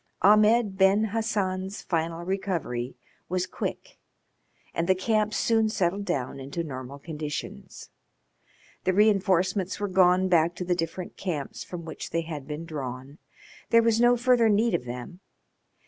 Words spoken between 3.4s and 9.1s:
quick, and the camp soon settled down into normal conditions. The